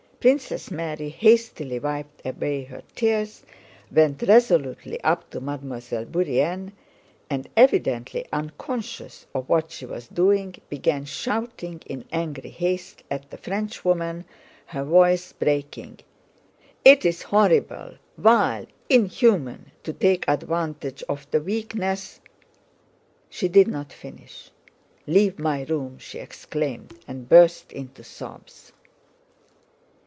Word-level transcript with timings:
Princess 0.21 0.69
Mary 0.69 1.09
hastily 1.09 1.79
wiped 1.79 2.23
away 2.23 2.63
her 2.65 2.83
tears, 2.95 3.41
went 3.91 4.21
resolutely 4.21 5.01
up 5.01 5.27
to 5.31 5.41
Mademoiselle 5.41 6.05
Bourienne, 6.05 6.73
and 7.27 7.49
evidently 7.57 8.23
unconscious 8.31 9.25
of 9.33 9.49
what 9.49 9.71
she 9.71 9.83
was 9.83 10.07
doing 10.07 10.53
began 10.69 11.05
shouting 11.05 11.81
in 11.87 12.05
angry 12.11 12.51
haste 12.51 13.01
at 13.09 13.31
the 13.31 13.37
Frenchwoman, 13.37 14.23
her 14.67 14.83
voice 14.83 15.33
breaking: 15.33 15.97
"It's 16.85 17.23
horrible, 17.23 17.95
vile, 18.15 18.67
inhuman, 18.91 19.71
to 19.81 19.91
take 19.91 20.25
advantage 20.27 21.01
of 21.09 21.25
the 21.31 21.41
weakness..." 21.41 22.19
She 23.27 23.47
did 23.47 23.67
not 23.67 23.91
finish. 23.91 24.51
"Leave 25.07 25.39
my 25.39 25.63
room," 25.63 25.97
she 25.97 26.19
exclaimed, 26.19 26.93
and 27.07 27.27
burst 27.27 27.71
into 27.71 28.03
sobs. 28.03 28.71